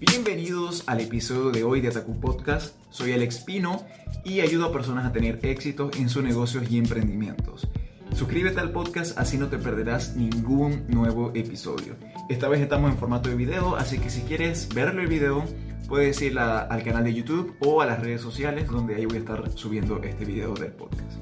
Bienvenidos 0.00 0.84
al 0.86 1.00
episodio 1.00 1.50
de 1.50 1.64
hoy 1.64 1.80
de 1.80 1.88
Ataku 1.88 2.20
Podcast. 2.20 2.76
Soy 2.88 3.14
Alex 3.14 3.38
Pino 3.38 3.84
y 4.22 4.42
ayudo 4.42 4.66
a 4.66 4.72
personas 4.72 5.04
a 5.04 5.10
tener 5.10 5.40
éxito 5.44 5.90
en 5.98 6.08
sus 6.08 6.22
negocios 6.22 6.70
y 6.70 6.78
emprendimientos. 6.78 7.66
Suscríbete 8.14 8.60
al 8.60 8.70
podcast 8.70 9.18
así 9.18 9.38
no 9.38 9.48
te 9.48 9.58
perderás 9.58 10.14
ningún 10.14 10.84
nuevo 10.86 11.32
episodio. 11.34 11.96
Esta 12.28 12.46
vez 12.46 12.60
estamos 12.60 12.92
en 12.92 12.96
formato 12.96 13.28
de 13.28 13.34
video, 13.34 13.74
así 13.74 13.98
que 13.98 14.08
si 14.08 14.20
quieres 14.20 14.68
verlo 14.72 15.02
el 15.02 15.08
video, 15.08 15.44
puedes 15.88 16.22
ir 16.22 16.38
al 16.38 16.82
canal 16.84 17.02
de 17.02 17.14
YouTube 17.14 17.56
o 17.58 17.82
a 17.82 17.86
las 17.86 17.98
redes 17.98 18.20
sociales 18.20 18.68
donde 18.68 18.94
ahí 18.94 19.04
voy 19.04 19.16
a 19.16 19.20
estar 19.20 19.50
subiendo 19.56 20.00
este 20.04 20.24
video 20.24 20.54
del 20.54 20.70
podcast. 20.70 21.18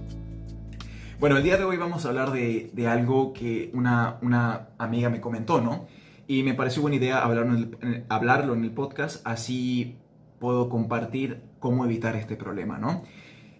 Bueno, 1.18 1.38
el 1.38 1.42
día 1.42 1.56
de 1.56 1.64
hoy 1.64 1.78
vamos 1.78 2.04
a 2.04 2.08
hablar 2.08 2.30
de, 2.30 2.86
algo 2.86 3.32
que 3.32 3.70
una, 3.72 4.18
una 4.20 4.68
amiga 4.76 5.08
me 5.08 5.22
comentó, 5.22 5.62
¿no? 5.62 5.86
Y 6.28 6.42
me 6.42 6.54
pareció 6.54 6.82
buena 6.82 6.96
idea 6.96 7.22
hablarlo 7.22 7.54
en, 7.54 7.78
el, 7.82 8.04
hablarlo 8.08 8.54
en 8.54 8.64
el 8.64 8.72
podcast, 8.72 9.24
así 9.26 9.96
puedo 10.40 10.68
compartir 10.68 11.42
cómo 11.60 11.84
evitar 11.84 12.16
este 12.16 12.36
problema, 12.36 12.78
¿no? 12.78 13.04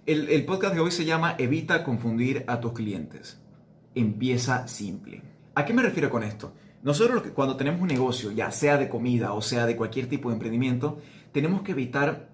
El, 0.05 0.29
el, 0.29 0.45
podcast 0.45 0.75
de 0.75 0.81
hoy 0.81 0.91
se 0.91 1.05
llama 1.05 1.35
Evita 1.39 1.85
confundir 1.85 2.45
a 2.49 2.61
tus 2.61 2.73
clientes. 2.73 3.41
Empieza 3.95 4.67
simple. 4.69 5.23
¿A 5.55 5.65
qué 5.65 5.73
me 5.73 5.83
refiero 5.83 6.11
con 6.11 6.23
esto? 6.23 6.55
Nosotros 6.83 7.23
cuando 7.35 7.57
tenemos 7.57 7.81
un 7.81 7.89
negocio, 7.89 8.31
ya 8.31 8.51
sea 8.51 8.77
de 8.79 8.89
comida 8.89 9.33
o 9.33 9.43
sea 9.43 9.67
de 9.67 9.77
cualquier 9.77 10.09
tipo 10.09 10.29
de 10.29 10.35
emprendimiento, 10.35 10.99
tenemos 11.33 11.63
que 11.63 11.73
evitar 11.73 12.31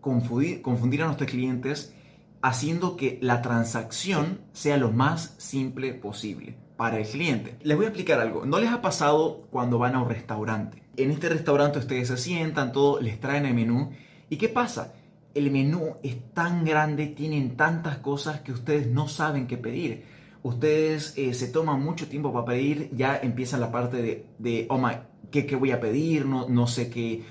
confundir, 0.00 0.62
confundir 0.62 1.02
a 1.02 1.06
nuestros 1.06 1.30
clientes 1.30 1.94
haciendo 2.42 2.96
que 2.96 3.18
la 3.22 3.40
transacción 3.40 4.40
sea 4.52 4.76
lo 4.76 4.92
más 4.92 5.34
simple 5.38 5.94
posible 5.94 6.63
para 6.76 6.98
el 6.98 7.06
cliente. 7.06 7.56
Les 7.62 7.76
voy 7.76 7.86
a 7.86 7.88
explicar 7.88 8.20
algo. 8.20 8.46
¿No 8.46 8.58
les 8.58 8.70
ha 8.70 8.82
pasado 8.82 9.46
cuando 9.50 9.78
van 9.78 9.94
a 9.94 10.02
un 10.02 10.08
restaurante? 10.08 10.82
En 10.96 11.10
este 11.10 11.28
restaurante 11.28 11.78
ustedes 11.78 12.08
se 12.08 12.16
sientan, 12.16 12.72
todo, 12.72 13.00
les 13.00 13.20
traen 13.20 13.46
el 13.46 13.54
menú. 13.54 13.90
¿Y 14.28 14.36
qué 14.36 14.48
pasa? 14.48 14.94
El 15.34 15.50
menú 15.50 15.96
es 16.02 16.16
tan 16.32 16.64
grande, 16.64 17.06
tienen 17.08 17.56
tantas 17.56 17.98
cosas 17.98 18.40
que 18.40 18.52
ustedes 18.52 18.86
no 18.86 19.08
saben 19.08 19.46
qué 19.46 19.56
pedir. 19.56 20.04
Ustedes 20.42 21.14
eh, 21.16 21.32
se 21.34 21.48
toman 21.48 21.82
mucho 21.82 22.08
tiempo 22.08 22.32
para 22.32 22.44
pedir, 22.44 22.90
ya 22.94 23.16
empieza 23.16 23.56
la 23.56 23.72
parte 23.72 24.02
de, 24.02 24.26
de 24.38 24.66
oh 24.68 24.78
my, 24.78 24.92
¿qué, 25.30 25.46
¿qué, 25.46 25.56
voy 25.56 25.70
a 25.70 25.80
pedir? 25.80 26.26
No, 26.26 26.48
no 26.48 26.66
sé 26.66 26.90
qué, 26.90 27.24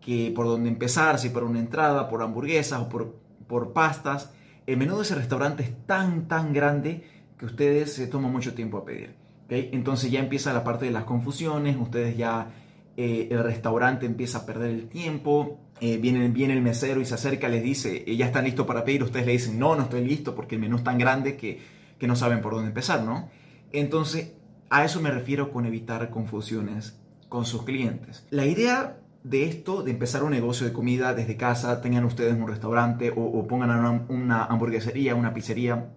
qué, 0.00 0.32
por 0.34 0.46
dónde 0.46 0.68
empezar, 0.68 1.18
si 1.18 1.30
por 1.30 1.42
una 1.42 1.58
entrada, 1.58 2.08
por 2.08 2.22
hamburguesas 2.22 2.80
o 2.82 2.88
por, 2.88 3.16
por 3.46 3.72
pastas. 3.72 4.32
El 4.66 4.76
menú 4.76 4.96
de 4.96 5.02
ese 5.02 5.14
restaurante 5.14 5.62
es 5.62 5.86
tan, 5.86 6.28
tan 6.28 6.52
grande 6.52 7.02
que 7.40 7.46
ustedes 7.46 7.94
se 7.94 8.06
toman 8.06 8.30
mucho 8.30 8.52
tiempo 8.52 8.76
a 8.76 8.84
pedir. 8.84 9.14
Entonces 9.48 10.10
ya 10.10 10.20
empieza 10.20 10.52
la 10.52 10.62
parte 10.62 10.84
de 10.84 10.90
las 10.90 11.04
confusiones, 11.04 11.74
ustedes 11.80 12.14
ya, 12.14 12.52
eh, 12.98 13.28
el 13.30 13.42
restaurante 13.42 14.04
empieza 14.04 14.38
a 14.38 14.46
perder 14.46 14.68
el 14.68 14.88
tiempo, 14.90 15.58
eh, 15.80 15.96
viene, 15.96 16.28
viene, 16.28 16.52
el 16.52 16.60
mesero 16.60 17.00
y 17.00 17.06
se 17.06 17.14
acerca, 17.14 17.48
les 17.48 17.62
dice, 17.62 18.04
eh, 18.06 18.14
ya 18.14 18.26
están 18.26 18.44
listos 18.44 18.66
para 18.66 18.84
pedir, 18.84 19.02
ustedes 19.02 19.24
le 19.24 19.32
dicen, 19.32 19.58
no, 19.58 19.74
no 19.74 19.84
estoy 19.84 20.04
listo 20.06 20.34
porque 20.34 20.56
el 20.56 20.60
menú 20.60 20.76
es 20.76 20.84
tan 20.84 20.98
grande 20.98 21.38
que, 21.38 21.62
que 21.98 22.06
no 22.06 22.14
saben 22.14 22.42
por 22.42 22.52
dónde 22.52 22.68
empezar, 22.68 23.04
¿no? 23.04 23.30
Entonces, 23.72 24.34
a 24.68 24.84
eso 24.84 25.00
me 25.00 25.10
refiero 25.10 25.50
con 25.50 25.64
evitar 25.64 26.10
confusiones 26.10 27.00
con 27.30 27.46
sus 27.46 27.62
clientes. 27.62 28.26
La 28.28 28.44
idea 28.44 28.98
de 29.24 29.44
esto, 29.44 29.82
de 29.82 29.92
empezar 29.92 30.24
un 30.24 30.32
negocio 30.32 30.66
de 30.66 30.74
comida 30.74 31.14
desde 31.14 31.38
casa, 31.38 31.80
tengan 31.80 32.04
ustedes 32.04 32.34
un 32.34 32.46
restaurante 32.46 33.10
o, 33.16 33.46
pongan 33.46 33.70
una, 33.70 34.04
una 34.10 34.44
hamburguesería, 34.44 35.14
una 35.14 35.32
pizzería, 35.32 35.88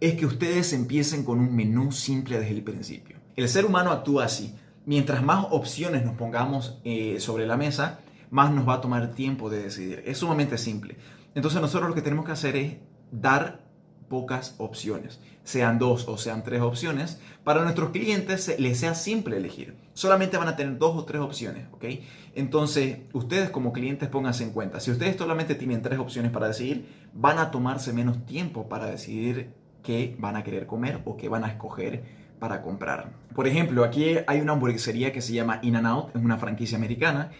es 0.00 0.14
que 0.14 0.26
ustedes 0.26 0.72
empiecen 0.72 1.24
con 1.24 1.38
un 1.38 1.54
menú 1.54 1.92
simple 1.92 2.38
desde 2.38 2.52
el 2.52 2.62
principio. 2.62 3.18
El 3.36 3.48
ser 3.48 3.66
humano 3.66 3.90
actúa 3.90 4.24
así. 4.24 4.54
Mientras 4.86 5.22
más 5.22 5.46
opciones 5.50 6.04
nos 6.04 6.16
pongamos 6.16 6.78
eh, 6.84 7.20
sobre 7.20 7.46
la 7.46 7.56
mesa, 7.56 8.00
más 8.30 8.50
nos 8.50 8.66
va 8.66 8.74
a 8.74 8.80
tomar 8.80 9.12
tiempo 9.12 9.50
de 9.50 9.62
decidir. 9.62 10.02
Es 10.06 10.18
sumamente 10.18 10.56
simple. 10.56 10.96
Entonces 11.34 11.60
nosotros 11.60 11.90
lo 11.90 11.94
que 11.94 12.02
tenemos 12.02 12.24
que 12.24 12.32
hacer 12.32 12.56
es 12.56 12.76
dar 13.12 13.60
pocas 14.08 14.56
opciones, 14.58 15.20
sean 15.44 15.78
dos 15.78 16.08
o 16.08 16.18
sean 16.18 16.42
tres 16.42 16.60
opciones, 16.62 17.20
para 17.44 17.62
nuestros 17.62 17.90
clientes 17.90 18.52
les 18.58 18.80
sea 18.80 18.96
simple 18.96 19.36
elegir. 19.36 19.76
Solamente 19.94 20.36
van 20.36 20.48
a 20.48 20.56
tener 20.56 20.78
dos 20.78 20.96
o 20.96 21.04
tres 21.04 21.22
opciones, 21.22 21.68
¿ok? 21.70 21.84
Entonces, 22.34 22.98
ustedes 23.12 23.50
como 23.50 23.72
clientes 23.72 24.08
pónganse 24.08 24.42
en 24.42 24.50
cuenta, 24.50 24.80
si 24.80 24.90
ustedes 24.90 25.16
solamente 25.16 25.54
tienen 25.54 25.80
tres 25.80 26.00
opciones 26.00 26.32
para 26.32 26.48
decidir, 26.48 26.88
van 27.14 27.38
a 27.38 27.52
tomarse 27.52 27.92
menos 27.92 28.26
tiempo 28.26 28.68
para 28.68 28.86
decidir 28.86 29.59
qué 29.82 30.16
van 30.18 30.36
a 30.36 30.44
querer 30.44 30.66
comer 30.66 31.00
o 31.04 31.16
qué 31.16 31.28
van 31.28 31.44
a 31.44 31.48
escoger 31.48 32.04
para 32.38 32.62
comprar. 32.62 33.12
Por 33.34 33.46
ejemplo, 33.46 33.84
aquí 33.84 34.16
hay 34.26 34.40
una 34.40 34.52
hamburguesería 34.52 35.12
que 35.12 35.20
se 35.20 35.34
llama 35.34 35.60
In 35.62 35.76
n 35.76 35.86
Out, 35.86 36.16
es 36.16 36.22
una 36.22 36.38
franquicia 36.38 36.78
americana, 36.78 37.32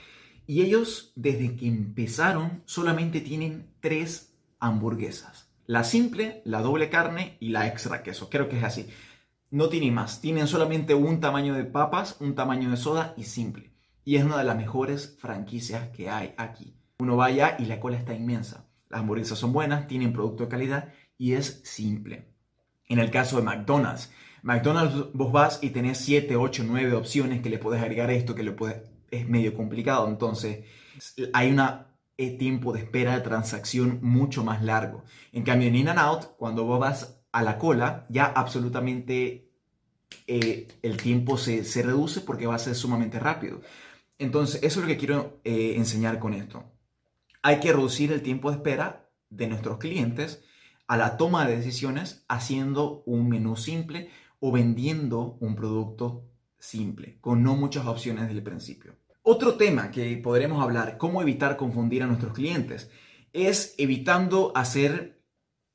y 0.47 0.63
ellos 0.63 1.13
desde 1.17 1.57
que 1.57 1.67
empezaron 1.67 2.63
solamente 2.67 3.21
tienen 3.21 3.73
tres 3.81 4.35
hamburguesas. 4.59 5.51
La 5.67 5.85
simple, 5.85 6.43
la 6.45 6.61
doble 6.63 6.91
carne 6.91 7.37
y 7.41 7.51
la 7.51 7.69
extra 7.69 8.03
queso. 8.03 8.29
Creo 8.29 8.49
que 8.49 8.59
es 8.59 8.65
así. 8.65 8.89
No 9.51 9.69
tienen 9.69 9.95
más. 9.95 10.21
Tienen 10.21 10.49
solamente 10.49 10.95
un 10.95 11.21
tamaño 11.21 11.55
de 11.55 11.65
papas, 11.65 12.17
un 12.21 12.35
tamaño 12.35 12.71
de 12.71 12.77
soda 12.77 13.15
y 13.17 13.25
simple. 13.25 13.73
Y 14.05 14.17
es 14.17 14.25
una 14.25 14.39
de 14.39 14.45
las 14.45 14.57
mejores 14.57 15.17
franquicias 15.21 15.89
que 15.91 16.11
hay 16.11 16.35
aquí. 16.37 16.77
Uno 16.99 17.17
vaya 17.17 17.57
y 17.59 17.67
la 17.67 17.79
cola 17.79 17.97
está 17.97 18.15
inmensa. 18.15 18.67
Las 18.89 19.01
hamburguesas 19.01 19.39
son 19.39 19.53
buenas, 19.53 19.87
tienen 19.87 20.13
producto 20.13 20.43
de 20.43 20.49
calidad 20.49 20.89
y 21.21 21.35
es 21.35 21.61
simple. 21.65 22.25
En 22.89 22.99
el 22.99 23.11
caso 23.11 23.37
de 23.37 23.43
McDonald's, 23.43 24.11
McDonald's 24.43 25.13
vos 25.13 25.31
vas 25.31 25.59
y 25.63 25.69
tenés 25.69 25.99
7, 25.99 26.35
8, 26.35 26.65
9 26.67 26.95
opciones 26.95 27.43
que 27.43 27.51
le 27.51 27.59
puedes 27.59 27.83
agregar 27.83 28.11
esto, 28.11 28.35
que 28.35 28.43
le 28.43 28.53
puedes, 28.53 28.81
es 29.11 29.29
medio 29.29 29.55
complicado. 29.55 30.09
Entonces, 30.09 30.65
hay 31.35 31.53
un 31.53 31.61
eh, 32.17 32.39
tiempo 32.39 32.73
de 32.73 32.81
espera 32.81 33.15
de 33.15 33.21
transacción 33.21 33.99
mucho 34.01 34.45
más 34.45 34.65
largo. 34.65 35.05
En 35.33 35.43
cambio, 35.43 35.69
en 35.69 35.77
In-N-Out, 35.77 36.37
cuando 36.39 36.65
vos 36.65 36.81
vas 36.81 37.21
a 37.33 37.43
la 37.43 37.59
cola, 37.59 38.07
ya 38.09 38.25
absolutamente 38.25 39.51
eh, 40.27 40.69
el 40.81 40.97
tiempo 40.97 41.37
se, 41.37 41.65
se, 41.65 41.83
reduce 41.83 42.23
porque 42.23 42.47
va 42.47 42.55
a 42.55 42.59
ser 42.59 42.75
sumamente 42.75 43.19
rápido. 43.19 43.61
Entonces, 44.19 44.63
eso 44.63 44.81
es 44.81 44.87
lo 44.87 44.89
que 44.89 44.97
quiero 44.97 45.43
eh, 45.45 45.75
enseñar 45.77 46.19
con 46.19 46.33
esto. 46.33 46.65
Hay 47.43 47.61
que 47.61 47.75
reducir 47.75 48.11
el 48.11 48.23
tiempo 48.23 48.51
de 48.51 48.57
espera 48.57 49.11
de 49.29 49.49
nuestros 49.49 49.77
clientes 49.77 50.43
a 50.91 50.97
la 50.97 51.17
toma 51.17 51.47
de 51.47 51.55
decisiones 51.55 52.25
haciendo 52.27 53.05
un 53.07 53.29
menú 53.29 53.55
simple 53.55 54.11
o 54.41 54.51
vendiendo 54.51 55.37
un 55.39 55.55
producto 55.55 56.25
simple, 56.59 57.19
con 57.21 57.45
no 57.45 57.55
muchas 57.55 57.87
opciones 57.87 58.25
desde 58.25 58.39
el 58.39 58.43
principio. 58.43 58.97
Otro 59.23 59.55
tema 59.55 59.93
que 59.93 60.17
podremos 60.17 60.61
hablar, 60.61 60.99
cómo 60.99 61.23
evitar 61.23 61.57
confundir 61.57 62.03
a 62.03 62.09
nuestros 62.09 62.33
clientes, 62.33 62.91
es 63.33 63.77
evitando 63.79 64.51
hacer 64.57 65.23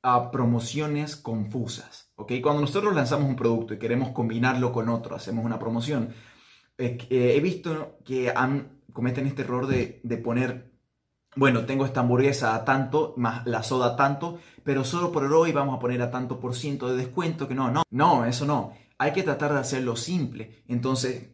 uh, 0.04 0.30
promociones 0.30 1.16
confusas. 1.16 2.12
Cuando 2.14 2.60
nosotros 2.60 2.94
lanzamos 2.94 3.26
un 3.26 3.36
producto 3.36 3.72
y 3.72 3.78
queremos 3.78 4.10
combinarlo 4.10 4.70
con 4.70 4.90
otro, 4.90 5.16
hacemos 5.16 5.46
una 5.46 5.58
promoción, 5.58 6.10
eh, 6.76 6.98
he 7.08 7.40
visto 7.40 7.96
que 8.04 8.34
han, 8.36 8.82
cometen 8.92 9.26
este 9.26 9.42
error 9.42 9.66
de, 9.66 9.98
de 10.02 10.18
poner 10.18 10.75
bueno, 11.36 11.66
tengo 11.66 11.84
esta 11.84 12.00
hamburguesa 12.00 12.54
a 12.54 12.64
tanto, 12.64 13.14
más 13.18 13.46
la 13.46 13.62
soda 13.62 13.88
a 13.88 13.96
tanto, 13.96 14.38
pero 14.64 14.84
solo 14.84 15.12
por 15.12 15.24
hoy 15.24 15.52
vamos 15.52 15.76
a 15.76 15.78
poner 15.78 16.00
a 16.02 16.10
tanto 16.10 16.40
por 16.40 16.54
ciento 16.54 16.88
de 16.88 16.96
descuento, 16.96 17.46
que 17.46 17.54
no, 17.54 17.70
no, 17.70 17.82
no, 17.90 18.24
eso 18.24 18.46
no. 18.46 18.72
Hay 18.98 19.12
que 19.12 19.22
tratar 19.22 19.52
de 19.52 19.60
hacerlo 19.60 19.96
simple. 19.96 20.64
Entonces, 20.66 21.28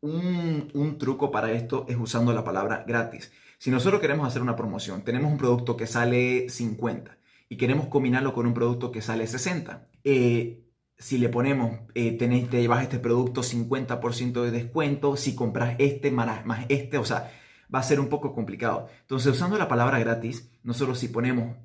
un, 0.00 0.70
un 0.72 0.98
truco 0.98 1.30
para 1.30 1.52
esto 1.52 1.84
es 1.88 1.96
usando 1.96 2.32
la 2.32 2.42
palabra 2.42 2.84
gratis. 2.86 3.30
Si 3.58 3.70
nosotros 3.70 4.00
queremos 4.00 4.26
hacer 4.26 4.42
una 4.42 4.56
promoción, 4.56 5.02
tenemos 5.02 5.30
un 5.30 5.38
producto 5.38 5.76
que 5.76 5.86
sale 5.86 6.48
50 6.48 7.16
y 7.48 7.56
queremos 7.56 7.88
combinarlo 7.88 8.32
con 8.32 8.46
un 8.46 8.54
producto 8.54 8.90
que 8.90 9.02
sale 9.02 9.26
60. 9.26 9.88
Eh, 10.04 10.64
si 10.96 11.18
le 11.18 11.28
ponemos, 11.28 11.80
eh, 11.94 12.12
tenés, 12.12 12.48
te 12.48 12.60
llevas 12.60 12.82
este 12.82 12.98
producto 12.98 13.42
50% 13.42 14.42
de 14.42 14.50
descuento, 14.50 15.16
si 15.16 15.34
compras 15.34 15.76
este 15.78 16.10
más, 16.10 16.46
más 16.46 16.66
este, 16.68 16.98
o 16.98 17.04
sea, 17.04 17.30
va 17.72 17.80
a 17.80 17.84
ser 17.84 18.00
un 18.00 18.08
poco 18.08 18.34
complicado. 18.34 18.88
Entonces, 19.02 19.32
usando 19.32 19.58
la 19.58 19.68
palabra 19.68 19.98
gratis, 19.98 20.50
nosotros 20.62 20.98
si 20.98 21.08
ponemos 21.08 21.56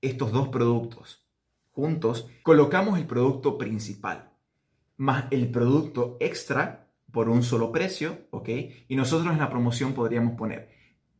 estos 0.00 0.32
dos 0.32 0.48
productos 0.48 1.26
juntos, 1.70 2.28
colocamos 2.42 2.98
el 2.98 3.06
producto 3.06 3.58
principal 3.58 4.34
más 4.96 5.26
el 5.30 5.50
producto 5.50 6.16
extra 6.20 6.88
por 7.10 7.28
un 7.28 7.42
solo 7.42 7.72
precio, 7.72 8.26
¿ok? 8.30 8.48
Y 8.88 8.96
nosotros 8.96 9.32
en 9.32 9.38
la 9.38 9.50
promoción 9.50 9.92
podríamos 9.92 10.34
poner 10.34 10.70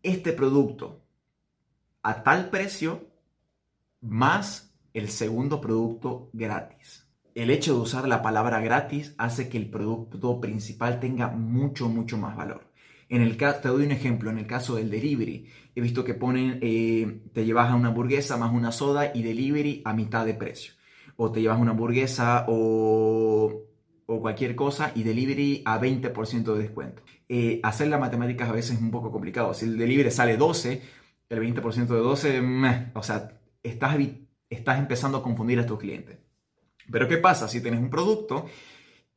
este 0.02 0.32
producto 0.32 1.02
a 2.02 2.22
tal 2.22 2.50
precio 2.50 3.08
más 4.00 4.74
el 4.92 5.08
segundo 5.08 5.60
producto 5.60 6.30
gratis. 6.32 7.08
El 7.34 7.50
hecho 7.50 7.74
de 7.74 7.80
usar 7.80 8.06
la 8.06 8.22
palabra 8.22 8.60
gratis 8.60 9.14
hace 9.18 9.48
que 9.48 9.56
el 9.56 9.70
producto 9.70 10.40
principal 10.40 11.00
tenga 11.00 11.28
mucho, 11.28 11.88
mucho 11.88 12.16
más 12.16 12.36
valor. 12.36 12.70
En 13.08 13.22
el 13.22 13.36
caso, 13.36 13.60
te 13.60 13.68
doy 13.68 13.84
un 13.84 13.92
ejemplo, 13.92 14.30
en 14.30 14.38
el 14.38 14.46
caso 14.46 14.76
del 14.76 14.90
delivery, 14.90 15.48
he 15.74 15.80
visto 15.80 16.04
que 16.04 16.14
ponen, 16.14 16.58
eh, 16.62 17.20
te 17.32 17.44
llevas 17.44 17.70
a 17.70 17.74
una 17.74 17.88
hamburguesa 17.88 18.36
más 18.36 18.52
una 18.52 18.72
soda 18.72 19.12
y 19.14 19.22
delivery 19.22 19.82
a 19.84 19.92
mitad 19.92 20.24
de 20.24 20.34
precio. 20.34 20.74
O 21.16 21.30
te 21.30 21.40
llevas 21.40 21.60
una 21.60 21.72
hamburguesa 21.72 22.46
o 22.48 23.64
o 24.06 24.20
cualquier 24.20 24.54
cosa 24.54 24.92
y 24.94 25.02
delivery 25.02 25.62
a 25.64 25.80
20% 25.80 26.54
de 26.54 26.62
descuento. 26.62 27.02
Eh, 27.28 27.60
hacer 27.62 27.88
las 27.88 28.00
matemáticas 28.00 28.48
a 28.48 28.52
veces 28.52 28.76
es 28.76 28.82
un 28.82 28.90
poco 28.90 29.10
complicado. 29.10 29.54
Si 29.54 29.64
el 29.64 29.78
delivery 29.78 30.10
sale 30.10 30.36
12, 30.36 30.82
el 31.30 31.40
20% 31.40 31.86
de 31.86 32.00
12, 32.00 32.90
o 32.94 33.02
sea, 33.02 33.40
estás, 33.62 33.96
estás 34.50 34.78
empezando 34.78 35.18
a 35.18 35.22
confundir 35.22 35.58
a 35.58 35.66
tus 35.66 35.78
clientes. 35.78 36.18
Pero 36.90 37.08
¿qué 37.08 37.16
pasa 37.16 37.48
si 37.48 37.62
tienes 37.62 37.80
un 37.80 37.88
producto 37.88 38.46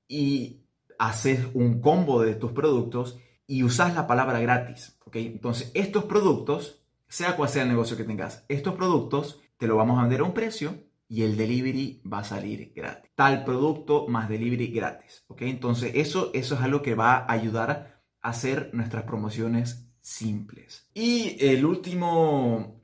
y 0.08 0.62
haces 1.00 1.42
un 1.54 1.82
combo 1.82 2.22
de 2.22 2.36
tus 2.36 2.54
productos 2.54 3.20
y 3.48 3.64
usas 3.64 3.96
la 3.96 4.06
palabra 4.06 4.40
gratis? 4.40 5.00
¿ok? 5.06 5.16
Entonces, 5.16 5.72
estos 5.74 6.04
productos, 6.06 6.84
sea 7.08 7.36
cual 7.36 7.50
sea 7.50 7.64
el 7.64 7.70
negocio 7.70 7.98
que 7.98 8.04
tengas, 8.04 8.46
estos 8.50 8.76
productos 8.76 9.40
te 9.58 9.66
lo 9.68 9.78
vamos 9.78 9.98
a 9.98 10.02
vender 10.02 10.20
a 10.20 10.26
un 10.26 10.34
precio 10.34 10.84
y 11.10 11.24
el 11.24 11.38
delivery 11.38 12.02
va 12.12 12.20
a 12.20 12.24
salir 12.24 12.74
gratis. 12.76 13.10
Tal 13.16 13.46
producto 13.46 14.08
más 14.08 14.30
delivery 14.30 14.68
gratis. 14.68 15.24
¿ok? 15.28 15.44
Entonces, 15.44 15.94
eso, 15.96 16.32
eso 16.34 16.56
es 16.56 16.62
algo 16.62 16.82
que 16.82 16.96
va 16.96 17.18
a 17.18 17.32
ayudar 17.32 18.02
a 18.22 18.30
hacer 18.30 18.70
nuestras 18.74 19.04
promociones 19.04 19.88
simples. 20.02 20.90
Y 20.94 21.38
el 21.40 21.66
último, 21.66 22.82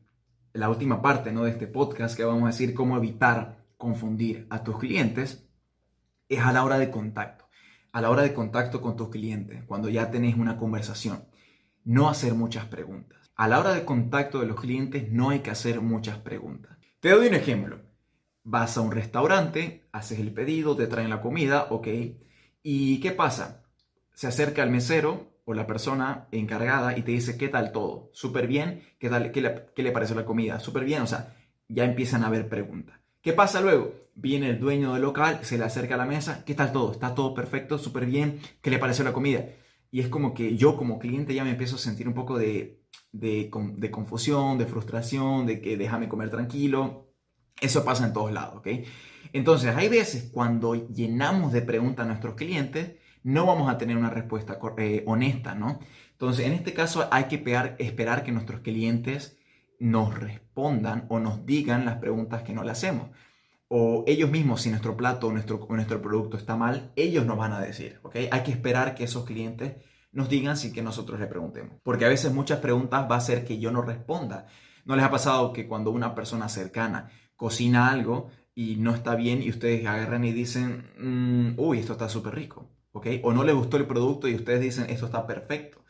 la 0.54 0.69
última 0.69 1.01
parte 1.01 1.31
¿no? 1.31 1.44
de 1.44 1.51
este 1.51 1.68
podcast 1.68 2.15
que 2.15 2.24
vamos 2.24 2.44
a 2.44 2.48
decir 2.48 2.74
cómo 2.74 2.98
evitar 2.98 3.65
confundir 3.77 4.48
a 4.50 4.63
tus 4.63 4.77
clientes 4.80 5.45
es 6.30 6.39
a 6.39 6.54
la 6.54 6.63
hora 6.63 6.80
de 6.80 6.89
contacto. 6.89 7.43
A 7.94 8.01
la 8.01 8.10
hora 8.10 8.24
de 8.24 8.34
contacto 8.34 8.81
con 8.81 8.95
tus 8.95 9.10
clientes, 9.10 9.63
cuando 9.66 9.88
ya 9.88 10.10
tenés 10.10 10.36
una 10.36 10.57
conversación. 10.57 11.25
No 11.86 12.10
hacer 12.10 12.34
muchas 12.34 12.66
preguntas. 12.66 13.19
A 13.36 13.48
la 13.48 13.60
hora 13.60 13.75
de 13.75 13.86
contacto 13.86 14.40
de 14.40 14.48
los 14.48 14.60
clientes 14.60 15.12
no 15.12 15.30
hay 15.30 15.42
que 15.42 15.51
hacer 15.51 15.80
muchas 15.80 16.18
preguntas. 16.18 16.75
Te 17.00 17.12
doy 17.12 17.28
un 17.28 17.36
ejemplo. 17.36 17.81
Vas 18.44 18.78
a 18.78 18.81
un 18.81 18.92
restaurante, 18.92 19.84
haces 19.92 20.19
el 20.19 20.34
pedido, 20.34 20.75
te 20.75 20.88
traen 20.88 21.12
la 21.12 21.22
comida, 21.22 21.68
ok. 21.69 21.88
¿Y 22.63 23.00
qué 23.00 23.12
pasa? 23.12 23.63
Se 24.12 24.25
acerca 24.25 24.63
el 24.63 24.72
mesero 24.72 25.38
o 25.46 25.54
la 25.54 25.68
persona 25.68 26.28
encargada 26.31 26.98
y 26.98 27.04
te 27.04 27.12
dice, 27.12 27.38
¿qué 27.38 27.48
tal 27.48 27.72
todo? 27.72 28.10
Súper 28.13 28.48
bien, 28.48 28.81
¿qué, 28.98 29.07
tal, 29.07 29.31
qué, 29.31 29.42
le, 29.42 29.66
¿qué 29.75 29.84
le 29.84 29.92
parece 29.92 30.16
la 30.16 30.25
comida? 30.25 30.60
Súper 30.60 30.84
bien, 30.84 31.04
o 31.04 31.07
sea, 31.07 31.36
ya 31.68 31.84
empiezan 31.84 32.24
a 32.24 32.28
haber 32.28 32.50
preguntas. 32.50 33.02
¿Qué 33.24 33.31
pasa 33.31 33.62
luego? 33.62 33.94
Viene 34.16 34.50
el 34.50 34.60
dueño 34.60 34.94
del 34.94 35.02
local, 35.02 35.40
se 35.44 35.58
le 35.58 35.64
acerca 35.64 35.96
a 35.96 35.98
la 35.98 36.06
mesa, 36.06 36.44
¿qué 36.44 36.54
tal 36.56 36.74
todo? 36.74 36.92
¿Está 36.92 37.16
todo 37.16 37.34
perfecto? 37.34 37.78
¿Súper 37.78 38.06
bien? 38.06 38.42
¿Qué 38.62 38.70
le 38.70 38.80
pareció 38.80 39.06
la 39.06 39.14
comida? 39.14 39.46
Y 39.92 40.02
es 40.02 40.10
como 40.10 40.34
que 40.34 40.58
yo 40.58 40.75
como 40.75 41.00
cliente 41.00 41.34
ya 41.34 41.46
me 41.46 41.52
empiezo 41.52 41.78
a 41.78 41.80
sentir 41.80 42.06
un 42.06 42.16
poco 42.16 42.38
de, 42.38 42.84
de, 43.14 43.50
confusión, 43.50 44.58
de 44.58 44.66
frustración, 44.66 45.46
de 45.46 45.62
que 45.62 45.78
déjame 45.78 46.10
comer 46.10 46.30
tranquilo. 46.31 47.14
Eso 47.62 47.86
pasa 47.86 48.06
en 48.06 48.12
todos 48.12 48.34
lados, 48.34 48.58
¿ok? 48.58 48.68
Entonces, 49.31 49.74
hay 49.74 49.88
veces 49.88 50.30
cuando 50.34 50.75
llenamos 50.90 51.54
de 51.54 51.62
preguntas 51.62 52.04
a 52.04 52.10
nuestros 52.10 52.36
clientes, 52.36 52.98
no 53.24 53.46
vamos 53.46 53.72
a 53.72 53.78
tener 53.78 53.96
una 53.96 54.10
respuesta 54.10 54.60
eh, 54.78 55.02
honesta, 55.08 55.56
¿no? 55.56 55.80
Entonces, 56.12 56.46
en 56.46 56.52
este 56.52 56.74
caso 56.74 57.08
hay 57.10 57.25
que 57.30 57.42
esperar 57.80 58.24
que 58.25 58.34
nuestros 58.34 58.60
clientes 58.60 59.38
nos 59.80 60.18
respondan 60.18 61.06
o 61.10 61.20
nos 61.20 61.46
digan 61.46 61.86
las 61.86 61.98
preguntas 61.98 62.44
que 62.44 62.54
no 62.54 62.64
le 62.64 62.72
hacemos. 62.72 63.10
O 63.68 64.04
ellos 64.08 64.30
mismos, 64.30 64.62
si 64.62 64.70
nuestro 64.70 64.96
plato 64.96 65.28
o 65.28 65.31
nuestro, 65.31 65.66
nuestro 65.70 66.02
producto 66.02 66.38
está 66.38 66.56
mal, 66.56 66.92
ellos 66.96 67.25
nos 67.25 67.38
van 67.38 67.54
a 67.54 67.60
decir, 67.60 68.00
¿ok? 68.04 68.16
Hay 68.31 68.44
que 68.44 68.52
esperar 68.52 68.94
que 68.94 69.06
esos 69.06 69.25
clientes 69.25 69.78
nos 70.12 70.30
digan 70.30 70.58
sin 70.58 70.74
que 70.74 70.84
nosotros 70.84 71.20
le 71.20 71.28
preguntemos. 71.28 71.78
Porque 71.84 72.06
a 72.06 72.10
veces 72.10 72.31
muchas 72.34 72.60
preguntas 72.60 73.08
va 73.10 73.16
a 73.16 73.22
ser 73.22 73.44
que 73.46 73.60
yo 73.60 73.72
no 73.72 73.81
responda. 73.81 74.48
¿No 74.86 74.96
les 74.96 75.04
ha 75.04 75.12
pasado 75.12 75.54
que 75.54 75.68
cuando 75.68 75.92
una 75.92 76.14
persona 76.14 76.50
cercana 76.50 77.10
cocina 77.36 77.90
algo 77.90 78.30
y 78.56 78.75
no 78.75 78.94
está 78.94 79.16
bien 79.16 79.42
y 79.42 79.50
ustedes 79.50 79.86
agarran 79.86 80.24
y 80.24 80.31
dicen, 80.31 80.92
mm, 81.00 81.60
uy, 81.60 81.80
esto 81.80 81.94
está 81.94 82.10
súper 82.10 82.36
rico, 82.36 82.70
¿ok? 82.92 83.08
O 83.24 83.34
no 83.34 83.44
les 83.44 83.56
gustó 83.56 83.78
el 83.78 83.88
producto 83.88 84.28
y 84.28 84.36
ustedes 84.36 84.62
dicen, 84.62 84.90
esto 84.90 85.08
está 85.08 85.25
perfecto. 85.25 85.84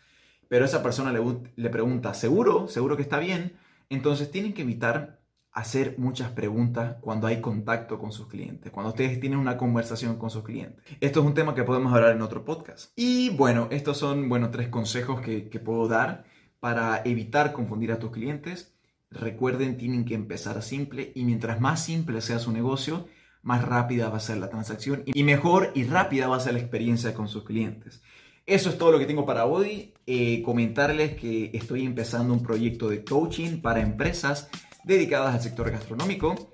Pero 0.48 0.66
esa 0.66 0.82
persona 0.82 1.12
le, 1.12 1.20
le 1.56 1.70
pregunta, 1.70 2.14
¿seguro? 2.14 2.68
¿Seguro 2.68 2.96
que 2.96 3.02
está 3.02 3.20
bien? 3.20 3.58
Entonces 3.94 4.32
tienen 4.32 4.54
que 4.54 4.64
evitar 4.64 5.20
hacer 5.52 5.96
muchas 6.00 6.32
preguntas 6.32 6.96
cuando 7.00 7.28
hay 7.28 7.42
contacto 7.42 8.00
con 8.00 8.12
sus 8.12 8.28
clientes, 8.28 8.72
cuando 8.72 8.90
ustedes 8.90 9.20
tienen 9.20 9.38
una 9.38 9.56
conversación 9.56 10.18
con 10.18 10.32
sus 10.32 10.44
clientes. 10.44 10.84
Esto 11.00 11.20
es 11.20 11.26
un 11.28 11.36
tema 11.36 11.54
que 11.54 11.64
podemos 11.64 11.94
hablar 11.94 12.16
en 12.16 12.24
otro 12.24 12.44
podcast. 12.44 12.92
Y 12.96 13.30
bueno, 13.30 13.68
estos 13.70 13.98
son, 14.00 14.30
bueno, 14.30 14.50
tres 14.50 14.70
consejos 14.70 15.22
que, 15.22 15.48
que 15.48 15.60
puedo 15.60 15.88
dar 15.88 16.26
para 16.60 17.04
evitar 17.06 17.54
confundir 17.54 17.92
a 17.92 18.00
tus 18.00 18.10
clientes. 18.10 18.74
Recuerden, 19.12 19.78
tienen 19.78 20.06
que 20.06 20.16
empezar 20.16 20.64
simple 20.64 21.12
y 21.14 21.24
mientras 21.24 21.62
más 21.62 21.84
simple 21.84 22.22
sea 22.22 22.40
su 22.40 22.52
negocio, 22.52 23.08
más 23.44 23.64
rápida 23.64 24.10
va 24.10 24.18
a 24.18 24.22
ser 24.22 24.38
la 24.38 24.50
transacción 24.50 25.04
y 25.06 25.24
mejor 25.24 25.72
y 25.76 25.84
rápida 25.84 26.28
va 26.28 26.38
a 26.38 26.40
ser 26.40 26.54
la 26.54 26.60
experiencia 26.60 27.14
con 27.14 27.28
sus 27.28 27.44
clientes. 27.44 28.02
Eso 28.46 28.70
es 28.70 28.78
todo 28.78 28.92
lo 28.92 29.00
que 29.00 29.06
tengo 29.06 29.26
para 29.26 29.46
hoy. 29.46 29.94
Eh, 30.06 30.42
comentarles 30.44 31.16
que 31.16 31.50
estoy 31.54 31.86
empezando 31.86 32.34
un 32.34 32.44
proyecto 32.44 32.90
de 32.90 33.02
coaching 33.06 33.62
para 33.62 33.80
empresas 33.80 34.50
dedicadas 34.84 35.34
al 35.34 35.42
sector 35.42 35.72
gastronómico. 35.72 36.52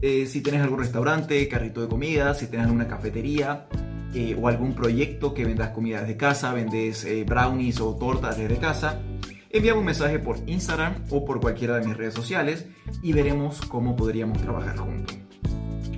Eh, 0.00 0.26
si 0.26 0.40
tienes 0.40 0.62
algún 0.62 0.78
restaurante, 0.78 1.48
carrito 1.48 1.80
de 1.80 1.88
comida, 1.88 2.34
si 2.34 2.46
tienes 2.46 2.66
alguna 2.66 2.86
cafetería 2.86 3.66
eh, 4.14 4.36
o 4.40 4.46
algún 4.46 4.74
proyecto 4.74 5.34
que 5.34 5.44
vendas 5.44 5.70
comida 5.70 6.00
desde 6.00 6.16
casa, 6.16 6.52
vendes 6.52 7.04
brownies 7.26 7.80
o 7.80 7.96
tortas 7.96 8.38
desde 8.38 8.58
casa, 8.58 9.00
envíame 9.50 9.80
un 9.80 9.86
mensaje 9.86 10.20
por 10.20 10.38
Instagram 10.46 10.94
o 11.10 11.24
por 11.24 11.40
cualquiera 11.40 11.80
de 11.80 11.86
mis 11.88 11.96
redes 11.96 12.14
sociales 12.14 12.66
y 13.02 13.12
veremos 13.12 13.60
cómo 13.62 13.96
podríamos 13.96 14.40
trabajar 14.40 14.76
juntos. 14.76 15.16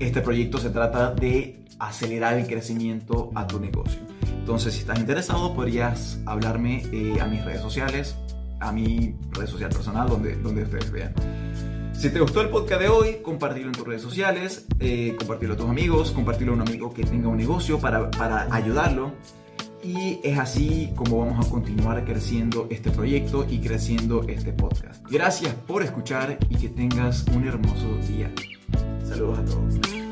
Este 0.00 0.22
proyecto 0.22 0.56
se 0.56 0.70
trata 0.70 1.12
de 1.14 1.63
acelerar 1.78 2.38
el 2.38 2.46
crecimiento 2.46 3.30
a 3.34 3.46
tu 3.46 3.60
negocio. 3.60 4.00
Entonces, 4.38 4.74
si 4.74 4.80
estás 4.80 4.98
interesado, 4.98 5.54
podrías 5.54 6.18
hablarme 6.26 6.82
eh, 6.92 7.18
a 7.20 7.26
mis 7.26 7.44
redes 7.44 7.60
sociales, 7.60 8.16
a 8.60 8.72
mi 8.72 9.16
red 9.32 9.46
social 9.46 9.70
personal, 9.70 10.08
donde, 10.08 10.36
donde 10.36 10.62
ustedes 10.64 10.90
vean. 10.90 11.14
Si 11.94 12.10
te 12.10 12.20
gustó 12.20 12.40
el 12.42 12.50
podcast 12.50 12.82
de 12.82 12.88
hoy, 12.88 13.16
compartirlo 13.22 13.68
en 13.68 13.72
tus 13.72 13.86
redes 13.86 14.02
sociales, 14.02 14.66
eh, 14.80 15.14
compartirlo 15.16 15.54
a 15.54 15.56
tus 15.56 15.68
amigos, 15.68 16.10
compartirlo 16.10 16.52
a 16.52 16.56
un 16.56 16.60
amigo 16.62 16.92
que 16.92 17.04
tenga 17.04 17.28
un 17.28 17.36
negocio 17.36 17.78
para, 17.78 18.10
para 18.10 18.52
ayudarlo. 18.54 19.12
Y 19.82 20.18
es 20.22 20.38
así 20.38 20.92
como 20.96 21.18
vamos 21.18 21.46
a 21.46 21.50
continuar 21.50 22.04
creciendo 22.04 22.66
este 22.70 22.90
proyecto 22.90 23.46
y 23.48 23.60
creciendo 23.60 24.24
este 24.28 24.52
podcast. 24.52 25.02
Gracias 25.10 25.54
por 25.66 25.82
escuchar 25.82 26.38
y 26.48 26.56
que 26.56 26.68
tengas 26.68 27.24
un 27.34 27.46
hermoso 27.46 27.96
día. 28.08 28.30
Saludos 29.06 29.38
a 29.38 29.44
todos. 29.44 30.03